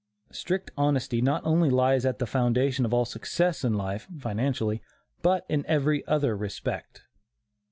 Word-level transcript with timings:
Strict 0.31 0.71
honesty 0.77 1.21
not 1.21 1.45
only 1.45 1.69
lies 1.69 2.07
at 2.07 2.17
the 2.17 2.25
foundation 2.25 2.85
of 2.85 2.91
all 2.91 3.05
success 3.05 3.63
in 3.63 3.75
life 3.75 4.07
(financially), 4.17 4.81
but 5.21 5.45
in 5.47 5.63
every 5.67 6.03
other 6.07 6.35
respect. 6.35 7.03